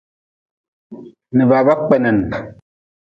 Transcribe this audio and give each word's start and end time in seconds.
Ni 1.35 1.43
baaba 1.49 1.73
kpenin. 1.81 2.19